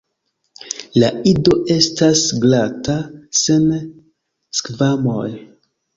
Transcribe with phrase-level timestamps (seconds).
[1.01, 2.95] La ido estas glata
[3.43, 3.69] sen
[4.61, 5.29] skvamoj.